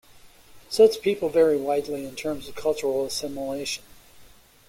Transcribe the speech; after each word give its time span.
Such 0.71 1.01
people 1.03 1.29
vary 1.29 1.57
widely 1.57 2.05
in 2.07 2.15
terms 2.15 2.47
of 2.47 2.55
cultural 2.55 3.05
assimilation. 3.05 3.83